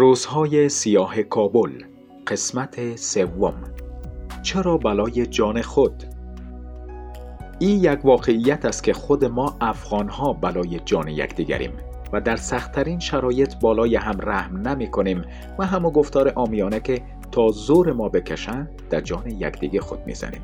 روزهای 0.00 0.68
سیاه 0.68 1.22
کابل 1.22 1.70
قسمت 2.26 2.96
سوم. 2.96 3.54
چرا 4.42 4.76
بلای 4.76 5.26
جان 5.26 5.62
خود؟ 5.62 6.04
این 7.58 7.84
یک 7.84 8.04
واقعیت 8.04 8.64
است 8.64 8.84
که 8.84 8.92
خود 8.92 9.24
ما 9.24 9.56
افغانها 9.60 10.32
بلای 10.32 10.80
جان 10.84 11.08
یکدیگریم 11.08 11.72
و 12.12 12.20
در 12.20 12.36
سختترین 12.36 12.98
شرایط 12.98 13.54
بالای 13.60 13.96
هم 13.96 14.18
رحم 14.20 14.68
نمی 14.68 14.90
کنیم 14.90 15.24
و 15.58 15.66
همو 15.66 15.90
گفتار 15.90 16.32
آمیانه 16.36 16.80
که 16.80 17.02
تا 17.32 17.48
زور 17.48 17.92
ما 17.92 18.08
بکشن 18.08 18.68
در 18.90 19.00
جان 19.00 19.30
یکدیگه 19.30 19.80
خود 19.80 19.98
می‌زنیم. 20.06 20.42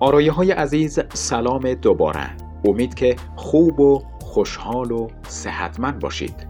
آرایه 0.00 0.32
های 0.32 0.50
عزیز 0.50 0.98
سلام 1.14 1.74
دوباره. 1.74 2.30
امید 2.64 2.94
که 2.94 3.16
خوب 3.36 3.80
و 3.80 4.02
خوشحال 4.20 4.92
و 4.92 5.08
صحتمند 5.28 5.98
باشید. 5.98 6.46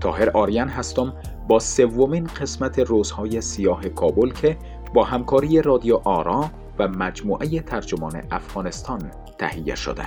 تاهر 0.00 0.30
آریان 0.30 0.68
هستم 0.68 1.14
با 1.48 1.58
سومین 1.58 2.24
قسمت 2.24 2.78
روزهای 2.78 3.40
سیاه 3.40 3.88
کابل 3.88 4.30
که 4.30 4.56
با 4.94 5.04
همکاری 5.04 5.62
رادیو 5.62 6.00
آرا 6.04 6.50
و 6.78 6.88
مجموعه 6.88 7.60
ترجمان 7.60 8.22
افغانستان 8.30 9.10
تهیه 9.38 9.74
شده. 9.74 10.06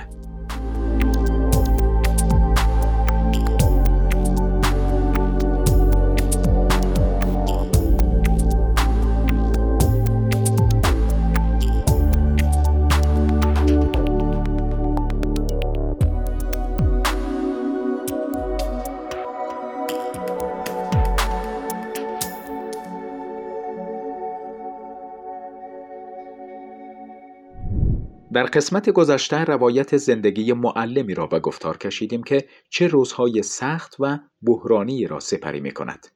در 28.32 28.42
قسمت 28.42 28.90
گذشته 28.90 29.44
روایت 29.44 29.96
زندگی 29.96 30.52
معلمی 30.52 31.14
را 31.14 31.26
به 31.26 31.40
گفتار 31.40 31.76
کشیدیم 31.76 32.22
که 32.22 32.48
چه 32.70 32.86
روزهای 32.86 33.42
سخت 33.42 33.96
و 34.00 34.18
بحرانی 34.42 35.06
را 35.06 35.20
سپری 35.20 35.60
می 35.60 35.70
کند. 35.70 36.06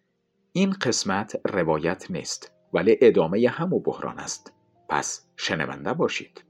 این 0.52 0.70
قسمت 0.70 1.40
روایت 1.44 2.10
نیست 2.10 2.52
ولی 2.72 2.98
ادامه 3.00 3.48
همو 3.48 3.80
بحران 3.80 4.18
است. 4.18 4.52
پس 4.88 5.26
شنونده 5.36 5.92
باشید. 5.92 6.44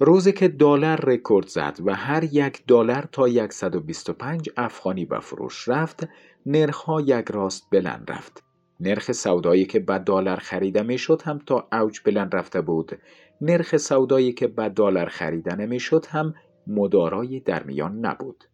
روزی 0.00 0.32
که 0.32 0.48
دلار 0.48 1.00
رکورد 1.00 1.48
زد 1.48 1.78
و 1.84 1.94
هر 1.94 2.24
یک 2.24 2.66
دلار 2.66 3.08
تا 3.12 3.48
125 3.50 4.50
افغانی 4.56 5.04
به 5.04 5.20
فروش 5.20 5.68
رفت، 5.68 6.08
نرخها 6.46 7.00
یک 7.00 7.26
راست 7.30 7.68
بلند 7.70 8.10
رفت. 8.10 8.47
نرخ 8.80 9.12
سودایی 9.12 9.64
که 9.64 9.78
به 9.78 9.98
دلار 9.98 10.36
خریده 10.36 10.82
می‌شد 10.82 11.22
هم 11.22 11.38
تا 11.38 11.68
اوج 11.72 12.00
بلند 12.04 12.36
رفته 12.36 12.60
بود. 12.60 12.98
نرخ 13.40 13.76
سودایی 13.76 14.32
که 14.32 14.46
به 14.46 14.68
دلار 14.68 15.08
خریدن 15.08 15.66
می‌شد 15.66 16.06
هم 16.06 16.34
مدارای 16.66 17.40
در 17.40 17.62
میان 17.62 18.06
نبود. 18.06 18.44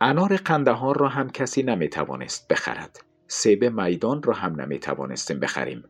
انار 0.00 0.36
قندهار 0.36 0.98
را 0.98 1.08
هم 1.08 1.30
کسی 1.30 1.62
نمی 1.62 1.88
توانست 1.88 2.48
بخرد. 2.48 3.04
سیب 3.26 3.64
میدان 3.64 4.22
را 4.22 4.34
هم 4.34 4.60
نمی 4.60 4.78
توانستیم 4.78 5.40
بخریم. 5.40 5.84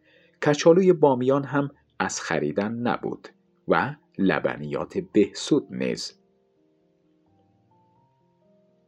کچالوی 0.47 0.93
بامیان 0.93 1.45
هم 1.45 1.71
از 1.99 2.21
خریدن 2.21 2.73
نبود 2.73 3.29
و 3.69 3.95
لبنیات 4.19 4.99
بهسود 4.99 5.67
نیز. 5.71 6.19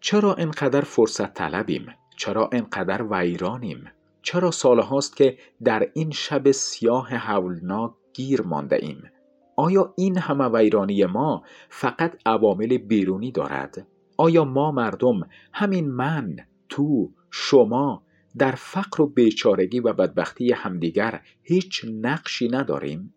چرا 0.00 0.34
اینقدر 0.34 0.80
فرصت 0.80 1.34
طلبیم؟ 1.34 1.86
چرا 2.16 2.50
اینقدر 2.52 3.02
ویرانیم؟ 3.10 3.84
چرا 4.22 4.50
سال 4.50 4.80
هاست 4.80 5.16
که 5.16 5.38
در 5.64 5.90
این 5.94 6.10
شب 6.10 6.50
سیاه 6.50 7.14
هولناک 7.14 7.92
گیر 8.12 8.42
مانده 8.42 8.76
ایم؟ 8.76 9.02
آیا 9.56 9.94
این 9.96 10.18
همه 10.18 10.48
ویرانی 10.48 11.04
ما 11.04 11.42
فقط 11.68 12.16
عوامل 12.26 12.78
بیرونی 12.78 13.32
دارد؟ 13.32 13.86
آیا 14.16 14.44
ما 14.44 14.72
مردم 14.72 15.20
همین 15.52 15.90
من، 15.90 16.36
تو، 16.68 17.10
شما 17.30 18.02
در 18.38 18.52
فقر 18.52 19.02
و 19.02 19.06
بیچارگی 19.06 19.80
و 19.80 19.92
بدبختی 19.92 20.52
همدیگر 20.52 21.20
هیچ 21.42 21.84
نقشی 21.92 22.48
نداریم؟ 22.48 23.14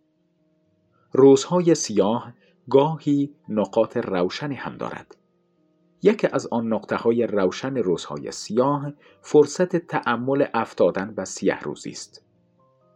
روزهای 1.11 1.75
سیاه 1.75 2.33
گاهی 2.69 3.35
نقاط 3.49 3.97
روشنی 3.97 4.55
هم 4.55 4.77
دارد 4.77 5.15
یکی 6.03 6.27
از 6.31 6.47
آن 6.51 6.73
نقطه 6.73 6.95
های 6.95 7.27
روشن 7.27 7.77
روزهای 7.77 8.31
سیاه 8.31 8.93
فرصت 9.21 9.75
تأمل 9.75 10.45
افتادن 10.53 11.13
و 11.17 11.25
سیه 11.25 11.59
روزی 11.59 11.89
است. 11.89 12.25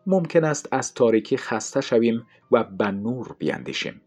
ممکن 0.07 0.43
است 0.43 0.67
از 0.71 0.93
تاریکی 0.93 1.37
خسته 1.37 1.81
شویم 1.81 2.27
و 2.51 2.63
به 2.63 2.91
نور 2.91 3.35
بیاندیشیم. 3.39 4.01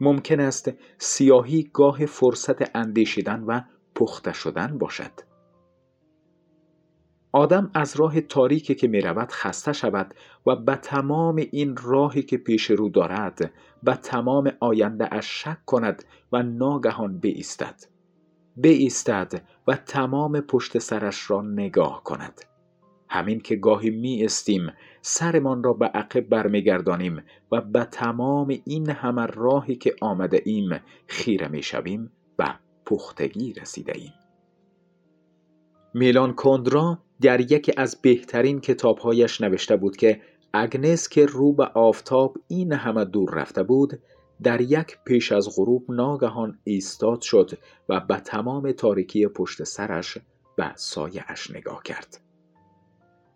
ممکن 0.00 0.40
است 0.40 0.70
سیاهی 0.98 1.70
گاه 1.72 2.06
فرصت 2.06 2.76
اندیشیدن 2.76 3.44
و 3.46 3.60
پخته 3.94 4.32
شدن 4.32 4.78
باشد. 4.78 5.33
آدم 7.34 7.70
از 7.74 7.96
راه 7.96 8.20
تاریکی 8.20 8.74
که 8.74 8.88
می 8.88 9.00
رود 9.00 9.32
خسته 9.32 9.72
شود 9.72 10.14
و 10.46 10.56
به 10.56 10.76
تمام 10.76 11.36
این 11.36 11.76
راهی 11.76 12.22
که 12.22 12.36
پیش 12.36 12.70
رو 12.70 12.88
دارد 12.88 13.52
به 13.82 13.94
تمام 13.94 14.52
آینده 14.60 15.14
اش 15.14 15.44
شک 15.44 15.64
کند 15.66 16.04
و 16.32 16.42
ناگهان 16.42 17.20
بایستد 17.20 17.74
بایستد 18.56 19.42
و 19.66 19.76
تمام 19.76 20.40
پشت 20.40 20.78
سرش 20.78 21.30
را 21.30 21.42
نگاه 21.42 22.02
کند. 22.04 22.40
همین 23.08 23.40
که 23.40 23.56
گاهی 23.56 23.90
می 23.90 24.24
استیم 24.24 24.72
سرمان 25.02 25.62
را 25.62 25.72
به 25.72 25.86
عقب 25.86 26.20
برمیگردانیم 26.20 27.22
و 27.52 27.60
به 27.60 27.84
تمام 27.84 28.58
این 28.64 28.90
همه 28.90 29.26
راهی 29.26 29.76
که 29.76 29.96
آمده 30.00 30.42
ایم 30.44 30.80
خیره 31.06 31.48
می 31.48 31.62
شویم 31.62 32.12
و 32.38 32.54
پختگی 32.86 33.52
رسیده 33.52 33.92
ایم. 33.96 34.23
میلان 35.94 36.32
کندرا 36.32 36.98
در 37.20 37.40
یکی 37.52 37.72
از 37.76 37.96
بهترین 38.02 38.60
کتابهایش 38.60 39.40
نوشته 39.40 39.76
بود 39.76 39.96
که 39.96 40.20
اگنس 40.52 41.08
که 41.08 41.26
رو 41.26 41.52
به 41.52 41.64
آفتاب 41.64 42.38
این 42.48 42.72
همه 42.72 43.04
دور 43.04 43.34
رفته 43.34 43.62
بود 43.62 44.00
در 44.42 44.60
یک 44.60 44.98
پیش 45.04 45.32
از 45.32 45.48
غروب 45.56 45.84
ناگهان 45.88 46.58
ایستاد 46.64 47.20
شد 47.20 47.50
و 47.88 48.00
به 48.00 48.16
تمام 48.16 48.72
تاریکی 48.72 49.26
پشت 49.26 49.64
سرش 49.64 50.18
به 50.56 50.72
سایه 50.76 51.24
اش 51.28 51.50
نگاه 51.50 51.82
کرد. 51.82 52.20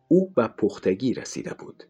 او 0.09 0.31
به 0.31 0.49
پختگی 0.49 1.15
رسیده 1.15 1.55
بود. 1.55 1.85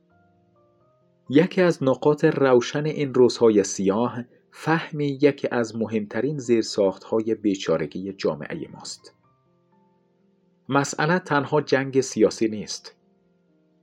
یکی 1.31 1.63
از 1.63 1.83
نقاط 1.83 2.25
روشن 2.25 2.87
این 2.87 3.15
روزهای 3.15 3.65
سیاه 3.65 4.25
فهم 4.51 5.01
یکی 5.01 5.49
از 5.51 5.77
مهمترین 5.77 6.39
زیرساختهای 6.39 7.35
بیچارگی 7.35 8.13
جامعه 8.13 8.69
ماست. 8.73 9.18
مسئله 10.69 11.19
تنها 11.19 11.61
جنگ 11.61 12.01
سیاسی 12.01 12.49
نیست. 12.49 12.97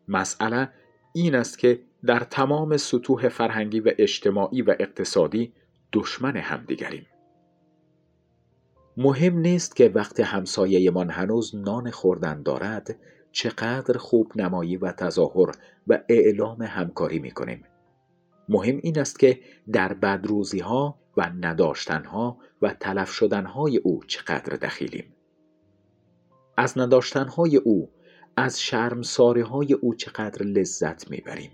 مسئله 0.07 0.69
این 1.13 1.35
است 1.35 1.59
که 1.59 1.81
در 2.05 2.19
تمام 2.19 2.77
سطوح 2.77 3.29
فرهنگی 3.29 3.79
و 3.79 3.91
اجتماعی 3.97 4.61
و 4.61 4.75
اقتصادی 4.79 5.53
دشمن 5.93 6.37
همدیگریم. 6.37 7.05
مهم 8.97 9.37
نیست 9.37 9.75
که 9.75 9.91
وقت 9.95 10.19
همسایهمان 10.19 11.09
هنوز 11.09 11.55
نان 11.55 11.91
خوردن 11.91 12.43
دارد 12.43 12.95
چقدر 13.31 13.97
خوب 13.97 14.31
نمایی 14.35 14.77
و 14.77 14.91
تظاهر 14.91 15.51
و 15.87 15.99
اعلام 16.09 16.61
همکاری 16.61 17.19
می 17.19 17.31
کنیم. 17.31 17.63
مهم 18.49 18.79
این 18.83 18.99
است 18.99 19.19
که 19.19 19.39
در 19.71 19.93
بدروزی 19.93 20.59
ها 20.59 20.99
و 21.17 21.31
نداشتن 21.41 22.05
ها 22.05 22.37
و 22.61 22.73
تلف 22.79 23.11
شدن 23.11 23.45
های 23.45 23.77
او 23.77 24.03
چقدر 24.07 24.55
دخیلیم. 24.55 25.14
از 26.57 26.77
نداشتنهای 26.77 27.57
او 27.57 27.89
از 28.37 28.61
شرمساره 28.61 29.43
های 29.43 29.73
او 29.73 29.95
چقدر 29.95 30.43
لذت 30.43 31.11
می‌بریم. 31.11 31.51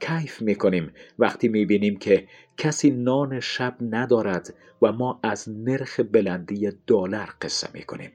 کیف 0.00 0.42
می‌کنیم 0.42 0.92
وقتی 1.18 1.48
می‌بینیم 1.48 1.96
که 1.96 2.28
کسی 2.56 2.90
نان 2.90 3.40
شب 3.40 3.76
ندارد 3.80 4.54
و 4.82 4.92
ما 4.92 5.20
از 5.22 5.48
نرخ 5.48 6.00
بلندی 6.12 6.70
دلار 6.86 7.34
قصه 7.42 7.68
می‌کنیم. 7.74 8.10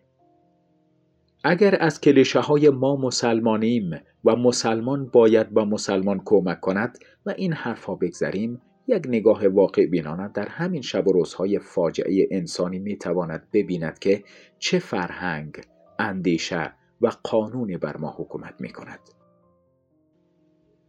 اگر 1.44 1.78
از 1.80 2.02
کلیشه 2.02 2.40
های 2.40 2.70
ما 2.70 2.96
مسلمانیم 2.96 3.92
و 4.26 4.36
مسلمان 4.36 5.06
باید 5.06 5.50
با 5.50 5.66
مسلمان 5.66 6.22
کمک 6.26 6.60
کند 6.60 6.98
و 7.26 7.34
این 7.38 7.54
حرفها 7.54 7.96
بگذریم 7.96 8.62
یک 8.88 9.04
نگاه 9.08 9.48
واقع 9.48 9.86
بینانه 9.86 10.32
در 10.34 10.48
همین 10.48 10.82
شب 10.82 11.08
و 11.08 11.12
روزهای 11.12 11.60
فاجعه 11.60 12.28
انسانی 12.32 12.80
می‌تواند 12.80 13.48
ببیند 13.54 14.00
که 14.00 14.24
چه 14.60 14.80
فرهنگ 14.80 15.56
اندیشه 16.00 16.74
و 17.02 17.12
قانونی 17.24 17.78
بر 17.78 17.98
ما 17.98 18.16
حکومت 18.18 18.54
می 18.60 18.70
کند. 18.70 19.00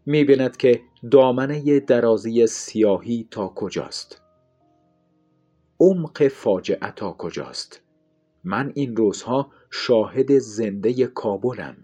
می‌بیند 0.07 0.57
که 0.57 0.81
دامنه 1.11 1.81
درازی 1.81 2.47
سیاهی 2.47 3.29
تا 3.31 3.49
کجاست. 3.49 4.23
عمق 5.81 6.29
فاجعه 6.29 6.91
تا 6.91 7.13
کجاست. 7.13 7.83
من 8.45 8.73
این 8.75 8.97
روزها 8.97 9.51
شاهد 9.71 10.39
زنده 10.39 11.07
کابلم. 11.07 11.77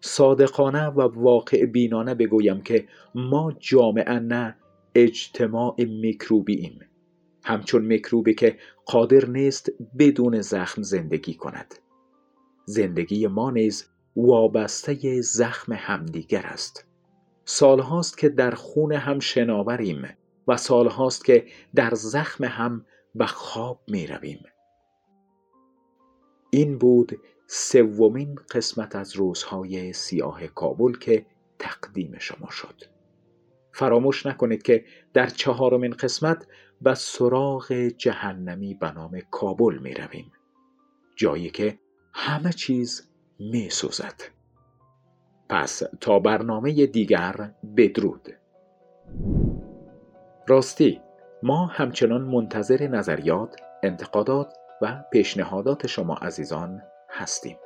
صادقانه 0.00 0.86
و 0.86 1.00
واقع 1.00 1.66
بینانه 1.66 2.14
بگویم 2.14 2.60
که 2.60 2.88
ما 3.14 3.52
جامعه 3.52 4.18
نه 4.18 4.56
اجتماع 4.94 5.74
میکروبی 5.84 6.54
ایم 6.56 6.80
همچون 7.44 7.84
میکروبی 7.84 8.34
که 8.34 8.58
قادر 8.86 9.26
نیست 9.26 9.70
بدون 9.98 10.40
زخم 10.40 10.82
زندگی 10.82 11.34
کند. 11.34 11.74
زندگی 12.68 13.26
ما 13.26 13.50
نیز 13.50 13.90
وابسته 14.16 15.20
زخم 15.20 15.72
همدیگر 15.72 16.46
است. 16.46 16.86
سالهاست 17.44 18.18
که 18.18 18.28
در 18.28 18.50
خون 18.50 18.92
هم 18.92 19.18
شناوریم 19.18 20.08
و 20.48 20.56
سالهاست 20.56 21.24
که 21.24 21.46
در 21.74 21.94
زخم 21.94 22.44
هم 22.44 22.86
به 23.14 23.26
خواب 23.26 23.80
می 23.88 24.06
رویم. 24.06 24.40
این 26.50 26.78
بود 26.78 27.20
سومین 27.46 28.34
قسمت 28.34 28.96
از 28.96 29.16
روزهای 29.16 29.92
سیاه 29.92 30.46
کابل 30.46 30.92
که 30.92 31.26
تقدیم 31.58 32.18
شما 32.18 32.50
شد. 32.50 32.82
فراموش 33.72 34.26
نکنید 34.26 34.62
که 34.62 34.84
در 35.14 35.26
چهارمین 35.26 35.92
قسمت 35.92 36.46
به 36.80 36.94
سراغ 36.94 37.72
جهنمی 37.72 38.74
به 38.74 38.92
نام 38.92 39.20
کابل 39.30 39.78
می 39.82 39.94
رویم. 39.94 40.32
جایی 41.16 41.50
که 41.50 41.78
همه 42.12 42.52
چیز 42.52 43.08
می 43.38 43.70
سوزد. 43.70 44.14
پس 45.48 45.82
تا 46.00 46.18
برنامه 46.18 46.86
دیگر 46.86 47.50
بدرود 47.76 48.28
راستی 50.46 51.00
ما 51.42 51.66
همچنان 51.66 52.22
منتظر 52.22 52.88
نظریات، 52.88 53.56
انتقادات 53.82 54.54
و 54.82 55.04
پیشنهادات 55.12 55.86
شما 55.86 56.14
عزیزان 56.14 56.82
هستیم 57.10 57.56